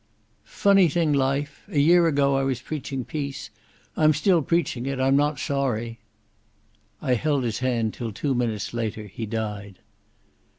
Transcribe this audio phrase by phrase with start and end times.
[0.45, 1.61] "Funny thing life.
[1.67, 3.51] A year ago I was preaching peace....
[3.95, 4.99] I'm still preaching it....
[4.99, 5.99] I'm not sorry."
[7.03, 9.77] I held his hand till two minutes later he died.